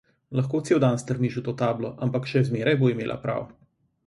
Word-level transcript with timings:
Lahko 0.37 0.61
cel 0.69 0.79
dan 0.83 0.97
strmiš 1.01 1.37
v 1.39 1.43
to 1.49 1.55
tablo, 1.59 1.93
ampak 2.07 2.29
še 2.33 2.45
zmeraj 2.49 2.79
bo 2.81 2.91
imela 2.97 3.21
prav. 3.29 3.47